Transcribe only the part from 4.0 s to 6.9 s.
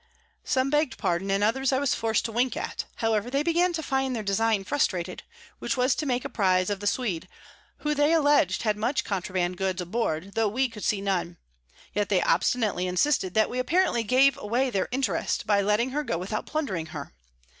their Design frustrated, which was to make a Prize of the